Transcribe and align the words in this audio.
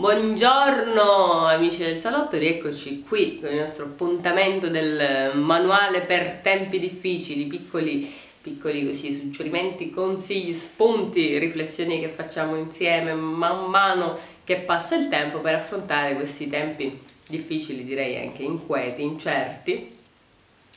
Buongiorno 0.00 1.44
amici 1.44 1.82
del 1.82 1.98
salotto, 1.98 2.38
rieccoci 2.38 3.04
qui 3.06 3.38
con 3.38 3.50
il 3.50 3.58
nostro 3.58 3.84
appuntamento 3.84 4.68
del 4.68 5.32
manuale 5.34 6.00
per 6.00 6.40
tempi 6.42 6.78
difficili, 6.78 7.44
piccoli, 7.44 8.10
piccoli 8.40 8.86
così, 8.86 9.12
suggerimenti, 9.12 9.90
consigli, 9.90 10.54
spunti, 10.54 11.36
riflessioni 11.36 12.00
che 12.00 12.08
facciamo 12.08 12.56
insieme 12.56 13.12
man 13.12 13.66
mano 13.66 14.16
che 14.42 14.56
passa 14.56 14.96
il 14.96 15.08
tempo 15.10 15.40
per 15.40 15.56
affrontare 15.56 16.14
questi 16.14 16.48
tempi 16.48 16.98
difficili, 17.28 17.84
direi 17.84 18.26
anche 18.26 18.42
inquieti, 18.42 19.02
incerti. 19.02 19.96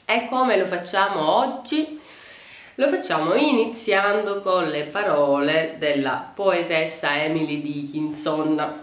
E 0.04 0.28
come 0.30 0.58
lo 0.58 0.66
facciamo 0.66 1.38
oggi? 1.38 1.98
Lo 2.76 2.90
facciamo 2.90 3.36
iniziando 3.36 4.42
con 4.42 4.68
le 4.68 4.84
parole 4.84 5.76
della 5.80 6.30
poetessa 6.36 7.24
Emily 7.24 7.62
Dickinson 7.62 8.83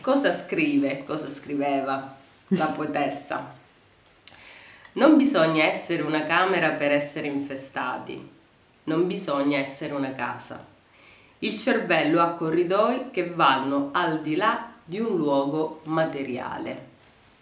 Cosa 0.00 0.34
scrive, 0.34 1.04
cosa 1.04 1.30
scriveva 1.30 2.16
la 2.48 2.66
poetessa? 2.66 3.54
Non 4.92 5.18
bisogna 5.18 5.64
essere 5.64 6.02
una 6.02 6.22
camera 6.22 6.70
per 6.70 6.90
essere 6.90 7.26
infestati, 7.26 8.28
non 8.84 9.06
bisogna 9.06 9.58
essere 9.58 9.92
una 9.92 10.12
casa. 10.12 10.64
Il 11.40 11.58
cervello 11.58 12.22
ha 12.22 12.30
corridoi 12.30 13.10
che 13.10 13.28
vanno 13.28 13.90
al 13.92 14.22
di 14.22 14.36
là 14.36 14.72
di 14.82 14.98
un 14.98 15.16
luogo 15.16 15.82
materiale. 15.84 16.88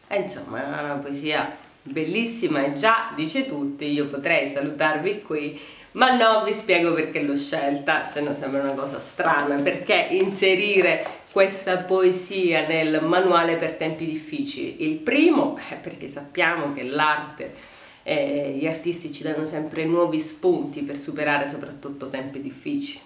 E 0.09 0.21
insomma, 0.21 0.65
è 0.65 0.83
una 0.83 0.95
poesia 0.95 1.57
bellissima 1.91 2.65
e 2.65 2.75
già 2.75 3.13
dice 3.15 3.47
tutti, 3.47 3.87
io 3.87 4.07
potrei 4.07 4.49
salutarvi 4.49 5.23
qui, 5.23 5.61
ma 5.93 6.15
no, 6.15 6.45
vi 6.45 6.53
spiego 6.53 6.95
perché 6.95 7.23
l'ho 7.23 7.37
scelta, 7.37 8.05
se 8.05 8.21
no 8.21 8.35
sembra 8.35 8.63
una 8.63 8.73
cosa 8.73 9.01
strana, 9.01 9.57
perché 9.57 10.09
inserire 10.11 11.07
questa 11.33 11.79
poesia 11.79 12.67
nel 12.67 13.03
manuale 13.03 13.57
per 13.57 13.75
tempi 13.75 14.07
difficili. 14.07 14.85
Il 14.85 14.97
primo, 14.97 15.59
è 15.69 15.75
perché 15.75 16.09
sappiamo 16.09 16.73
che 16.73 16.85
l'arte, 16.85 17.55
eh, 18.03 18.57
gli 18.59 18.67
artisti 18.67 19.13
ci 19.13 19.23
danno 19.23 19.45
sempre 19.45 19.85
nuovi 19.85 20.21
spunti 20.21 20.83
per 20.83 20.97
superare 20.97 21.49
soprattutto 21.49 22.09
tempi 22.09 22.41
difficili. 22.41 23.01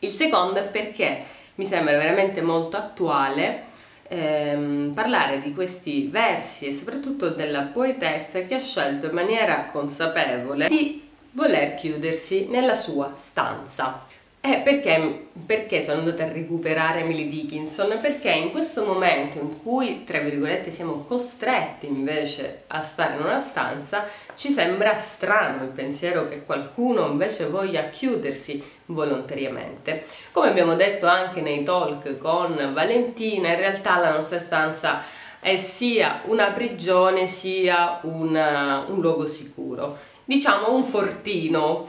Il 0.00 0.10
secondo 0.10 0.58
è 0.58 0.64
perché 0.64 1.24
mi 1.56 1.64
sembra 1.64 1.96
veramente 1.98 2.40
molto 2.40 2.76
attuale 2.76 3.68
ehm, 4.10 4.90
parlare 4.92 5.40
di 5.40 5.54
questi 5.54 6.08
versi 6.10 6.66
e 6.66 6.72
soprattutto 6.72 7.28
della 7.28 7.62
poetessa 7.62 8.40
che 8.40 8.56
ha 8.56 8.60
scelto 8.60 9.06
in 9.06 9.12
maniera 9.12 9.66
consapevole 9.66 10.66
di 10.66 11.08
voler 11.30 11.76
chiudersi 11.76 12.46
nella 12.48 12.74
sua 12.74 13.12
stanza. 13.14 14.04
Eh, 14.42 14.62
perché, 14.64 15.26
perché, 15.44 15.82
sono 15.82 15.98
andata 15.98 16.24
a 16.24 16.32
recuperare 16.32 17.00
Emily 17.00 17.28
Dickinson? 17.28 17.98
Perché 18.00 18.30
in 18.30 18.52
questo 18.52 18.84
momento 18.86 19.38
in 19.38 19.62
cui, 19.62 20.04
tra 20.04 20.18
virgolette, 20.18 20.70
siamo 20.70 21.04
costretti 21.06 21.86
invece 21.86 22.62
a 22.68 22.80
stare 22.80 23.16
in 23.16 23.20
una 23.20 23.38
stanza, 23.38 24.06
ci 24.36 24.50
sembra 24.50 24.96
strano 24.96 25.64
il 25.64 25.68
pensiero 25.68 26.26
che 26.26 26.42
qualcuno 26.46 27.06
invece 27.08 27.48
voglia 27.48 27.90
chiudersi 27.90 28.64
volontariamente. 28.86 30.06
Come 30.32 30.48
abbiamo 30.48 30.74
detto 30.74 31.06
anche 31.06 31.42
nei 31.42 31.62
talk 31.62 32.16
con 32.16 32.70
Valentina, 32.72 33.48
in 33.50 33.56
realtà 33.56 33.98
la 33.98 34.12
nostra 34.12 34.38
stanza 34.38 35.02
è 35.38 35.58
sia 35.58 36.22
una 36.24 36.50
prigione 36.50 37.26
sia 37.26 37.98
una, 38.04 38.86
un 38.88 39.02
luogo 39.02 39.26
sicuro, 39.26 39.98
diciamo 40.24 40.74
un 40.74 40.84
fortino 40.84 41.88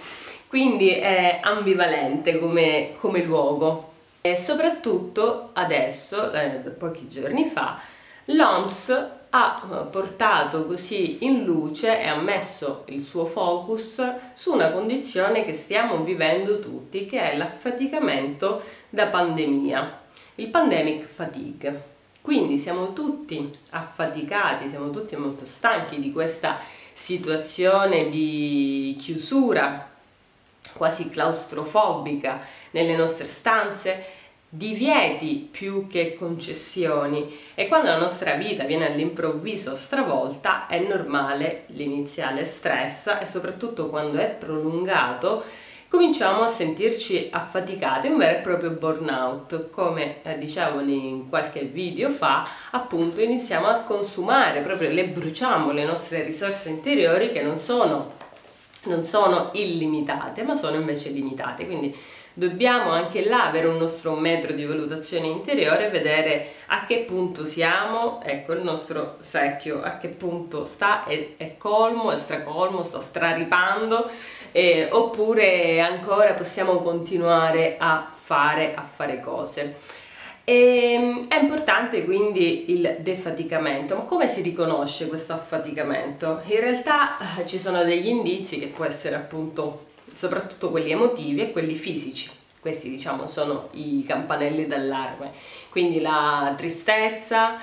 quindi 0.52 0.89
è 0.89 1.39
ambivalente 1.41 2.38
come, 2.38 2.91
come 2.99 3.23
luogo. 3.23 3.89
E 4.19 4.35
soprattutto 4.35 5.52
adesso, 5.53 6.30
eh, 6.33 6.49
pochi 6.77 7.07
giorni 7.07 7.45
fa, 7.45 7.80
l'OMS 8.25 9.09
ha 9.29 9.88
portato 9.90 10.66
così 10.66 11.23
in 11.23 11.45
luce 11.45 12.01
e 12.01 12.06
ha 12.06 12.17
messo 12.17 12.84
il 12.88 13.01
suo 13.01 13.23
focus 13.23 14.03
su 14.34 14.51
una 14.51 14.72
condizione 14.72 15.45
che 15.45 15.53
stiamo 15.53 16.03
vivendo 16.03 16.59
tutti, 16.59 17.06
che 17.06 17.31
è 17.31 17.38
l'affaticamento 17.38 18.61
da 18.90 19.06
pandemia, 19.06 20.00
il 20.35 20.50
pandemic 20.50 21.06
fatigue. 21.06 21.84
Quindi 22.19 22.57
siamo 22.57 22.91
tutti 22.91 23.50
affaticati, 23.69 24.67
siamo 24.67 24.90
tutti 24.90 25.16
molto 25.16 25.45
stanchi 25.45 26.01
di 26.01 26.11
questa 26.11 26.59
situazione 26.91 28.09
di 28.09 28.97
chiusura 29.00 29.91
quasi 30.73 31.09
claustrofobica 31.09 32.41
nelle 32.72 32.95
nostre 32.95 33.25
stanze, 33.25 34.19
divieti 34.53 35.47
più 35.49 35.88
che 35.88 36.16
concessioni. 36.16 37.39
E 37.55 37.67
quando 37.67 37.88
la 37.88 37.97
nostra 37.97 38.33
vita 38.33 38.66
viene 38.66 38.91
all'improvviso 38.91 39.75
stravolta 39.75 40.67
è 40.67 40.79
normale 40.79 41.63
l'iniziale 41.67 42.44
stress 42.44 43.17
e 43.19 43.25
soprattutto 43.25 43.88
quando 43.88 44.17
è 44.19 44.27
prolungato 44.27 45.44
cominciamo 45.88 46.44
a 46.44 46.47
sentirci 46.47 47.28
affaticati, 47.31 48.07
un 48.07 48.17
vero 48.17 48.38
e 48.38 48.41
proprio 48.41 48.69
burnout, 48.69 49.69
come 49.69 50.22
eh, 50.22 50.38
dicevo 50.38 50.79
in 50.79 51.28
qualche 51.28 51.63
video 51.63 52.09
fa, 52.09 52.45
appunto 52.72 53.19
iniziamo 53.19 53.67
a 53.67 53.81
consumare, 53.81 54.61
proprio 54.61 54.89
le 54.89 55.03
bruciamo 55.05 55.73
le 55.73 55.83
nostre 55.83 56.23
risorse 56.23 56.69
interiori 56.69 57.33
che 57.33 57.41
non 57.41 57.57
sono 57.57 58.19
non 58.86 59.03
sono 59.03 59.50
illimitate 59.53 60.44
ma 60.44 60.56
sono 60.56 60.78
invece 60.78 61.09
limitate. 61.09 61.66
Quindi 61.66 61.96
dobbiamo 62.34 62.92
anche 62.92 63.25
là 63.25 63.47
avere 63.47 63.68
un 63.68 63.78
nostro 63.78 64.16
metro 64.16 64.53
di 64.53 64.64
valutazione 64.64 65.28
interiore 65.28 65.88
e 65.88 65.90
vedere 65.90 66.53
a 66.68 66.86
che 66.86 67.00
punto 67.00 67.44
siamo 67.44 68.22
ecco 68.24 68.53
il 68.53 68.64
nostro 68.64 69.18
secchio 69.20 69.81
a 69.81 69.97
che 69.97 70.08
punto 70.08 70.64
sta 70.64 71.03
è, 71.03 71.36
è 71.36 71.58
colmo, 71.58 72.12
è 72.12 72.16
stracolmo, 72.16 72.84
sta 72.84 73.02
straripando 73.02 74.09
eh, 74.53 74.88
oppure 74.91 75.81
ancora 75.81 76.34
possiamo 76.34 76.78
continuare 76.78 77.75
a 77.78 78.09
fare, 78.14 78.75
a 78.75 78.84
fare 78.84 79.20
cose 79.20 79.75
e, 80.44 80.94
ehm, 80.94 81.28
è 81.28 81.40
importante 81.40 82.03
quindi 82.03 82.72
il 82.72 82.97
defaticamento, 83.00 83.96
ma 83.96 84.02
come 84.02 84.28
si 84.28 84.41
riconosce 84.41 85.07
questo 85.07 85.34
affaticamento? 85.34 86.41
In 86.46 86.59
realtà 86.59 87.40
eh, 87.40 87.46
ci 87.46 87.59
sono 87.59 87.84
degli 87.84 88.07
indizi 88.07 88.59
che 88.59 88.68
può 88.68 88.85
essere 88.85 89.16
appunto 89.16 89.90
soprattutto 90.13 90.69
quelli 90.69 90.91
emotivi 90.91 91.41
e 91.41 91.52
quelli 91.52 91.75
fisici. 91.75 92.29
Questi 92.59 92.90
diciamo 92.90 93.28
sono 93.28 93.69
i 93.74 94.03
campanelli 94.06 94.68
d'allarme, 94.68 95.31
quindi 95.69 96.00
la 96.00 96.53
tristezza, 96.56 97.58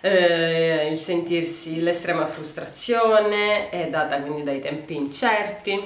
eh, 0.00 0.88
il 0.90 0.96
sentirsi 0.96 1.80
l'estrema 1.80 2.26
frustrazione 2.26 3.68
è 3.68 3.88
data 3.88 4.20
quindi 4.20 4.42
dai 4.42 4.60
tempi 4.60 4.96
incerti, 4.96 5.80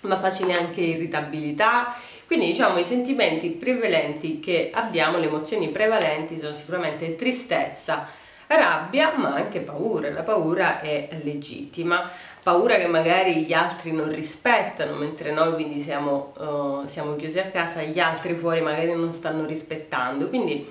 ma 0.00 0.16
facile 0.16 0.54
anche 0.54 0.80
irritabilità, 0.80 1.94
quindi 2.26 2.46
diciamo 2.46 2.78
i 2.78 2.84
sentimenti 2.84 3.50
prevalenti 3.50 4.40
che 4.40 4.70
abbiamo, 4.72 5.18
le 5.18 5.26
emozioni 5.26 5.68
prevalenti 5.68 6.38
sono 6.38 6.54
sicuramente 6.54 7.14
tristezza, 7.16 8.08
rabbia 8.46 9.14
ma 9.16 9.34
anche 9.34 9.60
paura, 9.60 10.10
la 10.10 10.22
paura 10.22 10.80
è 10.80 11.08
legittima, 11.22 12.10
paura 12.42 12.76
che 12.76 12.86
magari 12.86 13.44
gli 13.44 13.52
altri 13.52 13.92
non 13.92 14.10
rispettano 14.10 14.94
mentre 14.96 15.32
noi 15.32 15.54
quindi 15.54 15.80
siamo, 15.80 16.32
uh, 16.38 16.86
siamo 16.86 17.16
chiusi 17.16 17.38
a 17.38 17.46
casa, 17.46 17.82
gli 17.82 17.98
altri 17.98 18.34
fuori 18.34 18.60
magari 18.60 18.94
non 18.94 19.12
stanno 19.12 19.44
rispettando, 19.46 20.28
quindi 20.28 20.66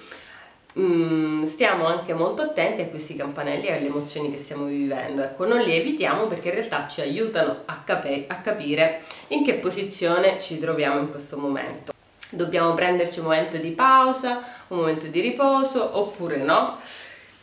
Mm, 0.79 1.43
stiamo 1.43 1.85
anche 1.85 2.13
molto 2.13 2.41
attenti 2.41 2.81
a 2.81 2.87
questi 2.87 3.15
campanelli 3.15 3.67
e 3.67 3.73
alle 3.73 3.85
emozioni 3.85 4.31
che 4.31 4.37
stiamo 4.37 4.65
vivendo. 4.65 5.21
Ecco, 5.21 5.45
non 5.45 5.59
li 5.59 5.73
evitiamo 5.73 6.25
perché 6.25 6.49
in 6.49 6.55
realtà 6.55 6.87
ci 6.87 7.01
aiutano 7.01 7.61
a, 7.65 7.81
capi 7.85 8.25
a 8.27 8.37
capire 8.37 9.01
in 9.27 9.43
che 9.43 9.53
posizione 9.55 10.39
ci 10.39 10.59
troviamo 10.59 10.99
in 10.99 11.11
questo 11.11 11.37
momento. 11.37 11.93
Dobbiamo 12.29 12.73
prenderci 12.73 13.19
un 13.19 13.25
momento 13.25 13.57
di 13.57 13.69
pausa, 13.69 14.41
un 14.69 14.77
momento 14.79 15.05
di 15.05 15.19
riposo 15.21 15.99
oppure 15.99 16.37
no. 16.37 16.79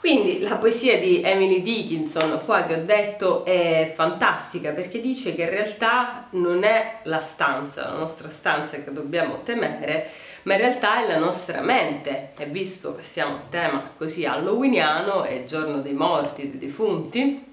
Quindi 0.00 0.40
la 0.40 0.56
poesia 0.56 0.98
di 0.98 1.20
Emily 1.20 1.60
Dickinson, 1.60 2.40
qua 2.46 2.64
che 2.64 2.72
ho 2.72 2.84
detto, 2.84 3.44
è 3.44 3.92
fantastica 3.94 4.70
perché 4.70 4.98
dice 4.98 5.34
che 5.34 5.42
in 5.42 5.50
realtà 5.50 6.26
non 6.30 6.64
è 6.64 7.00
la 7.02 7.18
stanza, 7.18 7.82
la 7.82 7.98
nostra 7.98 8.30
stanza 8.30 8.82
che 8.82 8.94
dobbiamo 8.94 9.42
temere, 9.42 10.08
ma 10.44 10.54
in 10.54 10.60
realtà 10.60 11.04
è 11.04 11.06
la 11.06 11.18
nostra 11.18 11.60
mente. 11.60 12.30
E 12.38 12.46
visto 12.46 12.96
che 12.96 13.02
siamo 13.02 13.34
a 13.34 13.42
tema 13.50 13.90
così 13.94 14.24
halloweeniano, 14.24 15.24
è 15.24 15.32
il 15.32 15.44
giorno 15.44 15.82
dei 15.82 15.92
morti, 15.92 16.48
dei 16.48 16.58
defunti, 16.58 17.44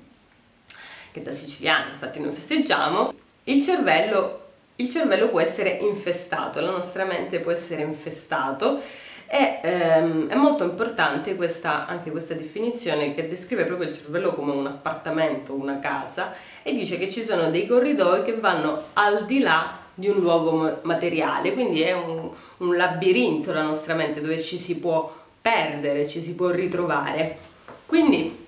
che 1.12 1.22
da 1.22 1.34
siciliani 1.34 1.92
infatti 1.92 2.22
noi 2.22 2.32
festeggiamo, 2.32 3.14
il 3.44 3.62
cervello, 3.62 4.44
il 4.78 4.90
cervello 4.90 5.28
può 5.28 5.42
essere 5.42 5.72
infestato, 5.82 6.62
la 6.62 6.72
nostra 6.72 7.04
mente 7.04 7.40
può 7.40 7.52
essere 7.52 7.82
infestato 7.82 8.82
e 9.30 9.60
ehm, 9.62 10.30
è 10.30 10.36
molto 10.36 10.64
importante 10.64 11.36
questa, 11.36 11.86
anche 11.86 12.12
questa 12.12 12.34
definizione 12.34 13.14
che 13.14 13.28
descrive 13.28 13.66
proprio 13.66 13.90
il 13.90 13.96
cervello 13.96 14.34
come 14.34 14.54
un 14.54 14.66
appartamento, 14.66 15.54
una 15.54 15.80
casa 15.80 16.34
e 16.64 16.74
dice 16.74 16.98
che 16.98 17.10
ci 17.12 17.24
sono 17.24 17.50
dei 17.52 17.68
corridoi 17.68 18.24
che 18.24 18.34
vanno 18.36 18.86
al 18.94 19.26
di 19.26 19.40
là 19.40 19.80
di 19.94 20.08
un 20.08 20.20
luogo 20.20 20.80
materiale, 20.84 21.54
quindi 21.54 21.82
è 21.82 21.92
un, 21.92 22.30
un 22.58 22.76
labirinto 22.78 23.52
la 23.52 23.64
nostra 23.64 23.96
mente 23.96 24.22
dove 24.22 24.42
ci 24.42 24.58
si 24.58 24.78
può 24.78 25.14
perdere, 25.42 26.08
ci 26.08 26.22
si 26.22 26.34
può 26.34 26.50
ritrovare. 26.50 27.38
Quindi 27.86 28.46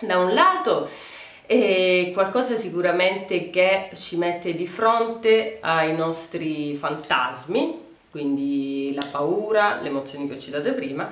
da 0.00 0.18
un 0.18 0.32
lato 0.32 0.88
è 1.44 2.10
qualcosa 2.12 2.56
sicuramente 2.56 3.50
che 3.50 3.90
ci 3.94 4.16
mette 4.16 4.54
di 4.54 4.66
fronte 4.66 5.58
ai 5.60 5.94
nostri 5.94 6.74
fantasmi, 6.74 7.86
quindi 8.10 8.92
la 8.94 9.06
paura, 9.10 9.80
le 9.80 9.88
emozioni 9.88 10.28
che 10.28 10.34
ho 10.34 10.38
citato 10.38 10.72
prima, 10.74 11.10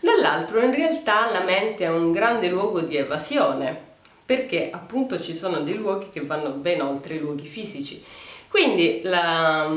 dall'altro 0.00 0.60
in 0.60 0.74
realtà 0.74 1.30
la 1.30 1.42
mente 1.42 1.84
è 1.84 1.88
un 1.88 2.12
grande 2.12 2.48
luogo 2.48 2.80
di 2.80 2.96
evasione, 2.96 3.92
perché 4.24 4.70
appunto 4.70 5.20
ci 5.20 5.34
sono 5.34 5.60
dei 5.60 5.76
luoghi 5.76 6.10
che 6.10 6.20
vanno 6.20 6.50
ben 6.50 6.80
oltre 6.80 7.14
i 7.14 7.18
luoghi 7.18 7.46
fisici. 7.46 8.02
Quindi 8.48 9.00
la, 9.02 9.68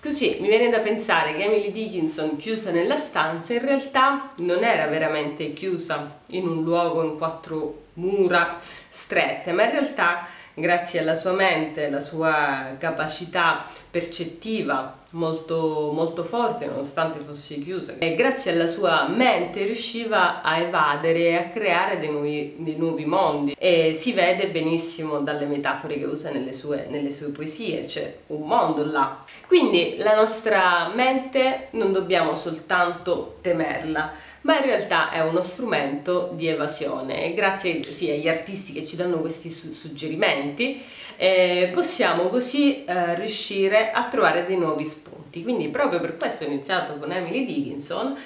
Così 0.00 0.36
mi 0.38 0.46
viene 0.46 0.70
da 0.70 0.78
pensare 0.78 1.32
che 1.32 1.42
Emily 1.42 1.72
Dickinson 1.72 2.36
chiusa 2.36 2.70
nella 2.70 2.94
stanza 2.94 3.52
in 3.52 3.60
realtà 3.60 4.30
non 4.38 4.62
era 4.62 4.86
veramente 4.86 5.52
chiusa 5.52 6.20
in 6.28 6.46
un 6.46 6.62
luogo 6.62 7.02
in 7.02 7.18
quattro 7.18 7.86
mura 7.94 8.60
strette, 8.88 9.50
ma 9.50 9.64
in 9.64 9.72
realtà 9.72 10.28
grazie 10.60 11.00
alla 11.00 11.14
sua 11.14 11.32
mente, 11.32 11.86
alla 11.86 12.00
sua 12.00 12.76
capacità 12.78 13.64
percettiva 13.90 14.98
molto, 15.10 15.90
molto 15.94 16.22
forte 16.22 16.66
nonostante 16.66 17.20
fosse 17.20 17.58
chiusa 17.58 17.94
e 17.98 18.14
grazie 18.14 18.52
alla 18.52 18.66
sua 18.66 19.08
mente 19.08 19.64
riusciva 19.64 20.42
a 20.42 20.58
evadere 20.58 21.20
e 21.20 21.34
a 21.36 21.48
creare 21.48 21.98
dei 21.98 22.10
nuovi, 22.10 22.56
dei 22.58 22.76
nuovi 22.76 23.06
mondi 23.06 23.56
e 23.58 23.94
si 23.94 24.12
vede 24.12 24.48
benissimo 24.48 25.20
dalle 25.20 25.46
metafore 25.46 25.98
che 25.98 26.04
usa 26.04 26.30
nelle 26.30 26.52
sue, 26.52 26.86
nelle 26.90 27.10
sue 27.10 27.28
poesie, 27.28 27.86
c'è 27.86 28.18
un 28.28 28.46
mondo 28.46 28.84
là. 28.84 29.24
Quindi 29.46 29.96
la 29.98 30.14
nostra 30.14 30.90
mente 30.94 31.68
non 31.70 31.92
dobbiamo 31.92 32.34
soltanto 32.34 33.38
temerla, 33.40 34.26
ma 34.42 34.58
in 34.58 34.64
realtà 34.64 35.10
è 35.10 35.20
uno 35.20 35.42
strumento 35.42 36.30
di 36.34 36.46
evasione 36.46 37.34
grazie 37.34 37.82
sì, 37.82 38.10
agli 38.10 38.28
artisti 38.28 38.72
che 38.72 38.86
ci 38.86 38.96
danno 38.96 39.18
questi 39.18 39.50
su 39.50 39.72
suggerimenti 39.72 40.82
eh, 41.20 41.68
possiamo 41.72 42.28
così 42.28 42.84
eh, 42.84 43.16
riuscire 43.16 43.90
a 43.90 44.04
trovare 44.04 44.46
dei 44.46 44.56
nuovi 44.56 44.84
spunti. 44.84 45.42
Quindi 45.42 45.68
proprio 45.68 46.00
per 46.00 46.16
questo 46.16 46.44
ho 46.44 46.46
iniziato 46.46 46.96
con 46.96 47.10
Emily 47.12 47.44
Dickinson 47.44 48.16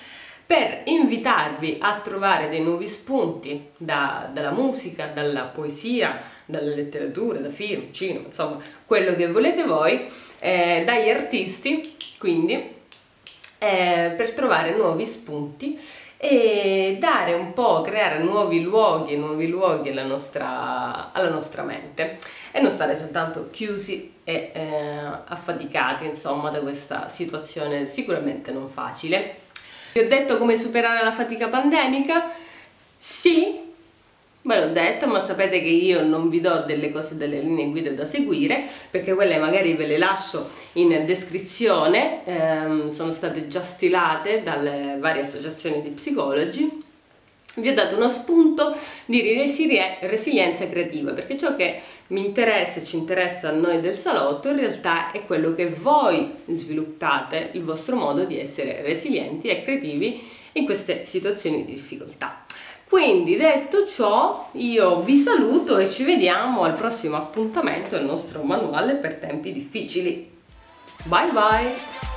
per 0.45 0.83
invitarvi 0.85 1.79
a 1.81 2.01
trovare 2.01 2.51
dei 2.51 2.61
nuovi 2.61 2.87
spunti 2.87 3.69
da, 3.79 4.29
dalla 4.31 4.51
musica, 4.51 5.07
dalla 5.07 5.45
poesia, 5.45 6.21
dalla 6.45 6.75
letteratura, 6.75 7.39
da 7.39 7.49
film, 7.49 7.91
cinema, 7.93 8.27
insomma 8.27 8.59
quello 8.85 9.15
che 9.15 9.29
volete 9.29 9.65
voi, 9.65 10.05
eh, 10.39 10.83
dagli 10.85 11.09
artisti, 11.09 11.97
quindi 12.19 12.81
eh, 13.63 14.13
per 14.17 14.33
trovare 14.33 14.75
nuovi 14.75 15.07
spunti 15.07 15.79
e 16.17 16.97
dare 16.99 17.33
un 17.33 17.53
po', 17.53 17.81
creare 17.81 18.19
nuovi 18.19 18.61
luoghi, 18.61 19.17
nuovi 19.17 19.47
luoghi 19.47 19.91
alla 19.91 20.05
nostra, 20.05 21.13
alla 21.13 21.29
nostra 21.29 21.63
mente 21.63 22.19
e 22.51 22.61
non 22.61 22.71
stare 22.73 22.97
soltanto 22.97 23.49
chiusi 23.51 24.15
e 24.25 24.51
eh, 24.53 24.99
affaticati 25.27 26.05
insomma 26.05 26.51
da 26.51 26.59
questa 26.59 27.09
situazione 27.09 27.87
sicuramente 27.87 28.51
non 28.51 28.69
facile. 28.69 29.37
Vi 29.93 30.01
ho 30.01 30.09
detto 30.09 30.39
come 30.39 30.57
superare 30.57 31.05
la 31.05 31.13
fatica 31.13 31.49
pandemica? 31.49 32.31
Sì, 32.97 33.72
Ve 34.45 34.59
l'ho 34.59 34.73
detto, 34.73 35.07
ma 35.07 35.21
sapete 35.21 35.63
che 35.63 35.69
io 35.69 36.03
non 36.03 36.29
vi 36.29 36.41
do 36.41 36.65
delle 36.67 36.91
cose, 36.91 37.17
delle 37.17 37.39
linee 37.39 37.71
guida 37.71 37.91
da 37.91 38.05
seguire, 38.05 38.65
perché 38.91 39.15
quelle 39.15 39.39
magari 39.39 39.75
ve 39.75 39.87
le 39.87 39.99
lascio 39.99 40.51
in 40.73 41.05
descrizione, 41.07 42.25
ehm, 42.25 42.89
sono 42.89 43.13
state 43.13 43.47
già 43.47 43.63
stilate 43.63 44.43
dalle 44.43 44.97
varie 44.99 45.23
associazioni 45.23 45.81
di 45.81 45.91
psicologi. 45.91 46.83
Vi 47.55 47.69
ho 47.69 47.75
dato 47.75 47.95
uno 47.95 48.09
spunto 48.09 48.75
di 49.05 49.21
resilienza 50.01 50.69
creativa, 50.69 51.13
perché 51.13 51.37
ciò 51.37 51.55
che 51.55 51.81
mi 52.09 52.25
interessa 52.25 52.81
e 52.81 52.85
ci 52.85 52.97
interessa 52.97 53.51
a 53.51 53.53
noi 53.53 53.81
del 53.81 53.95
salotto 53.95 54.49
in 54.49 54.57
realtà 54.57 55.13
è 55.13 55.25
quello 55.25 55.55
che 55.55 55.67
voi 55.67 56.35
sviluppate, 56.47 57.51
il 57.53 57.63
vostro 57.63 57.95
modo 57.95 58.25
di 58.25 58.41
essere 58.41 58.83
resilienti 58.83 59.49
e 59.49 59.63
creativi 59.63 60.21
in 60.53 60.65
queste 60.65 61.05
situazioni 61.05 61.65
di 61.65 61.75
difficoltà. 61.75 62.42
Quindi 62.93 63.39
detto 63.39 63.87
ciò 63.87 64.51
io 64.53 65.01
vi 65.01 65.17
saluto 65.17 65.79
e 65.79 65.91
ci 65.91 66.05
vediamo 66.05 66.65
al 66.65 66.75
prossimo 66.75 67.17
appuntamento 67.17 67.97
del 67.97 68.05
nostro 68.05 68.43
manuale 68.43 68.97
per 68.97 69.15
tempi 69.15 69.51
difficili. 69.51 70.31
Bye 71.05 71.31
bye! 71.33 72.12